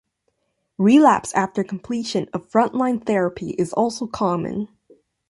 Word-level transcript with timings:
Relapse 0.79 1.31
after 1.35 1.63
completion 1.63 2.27
of 2.33 2.49
frontline 2.49 3.05
therapy 3.05 3.51
is 3.51 3.71
also 3.71 4.07
common. 4.07 4.67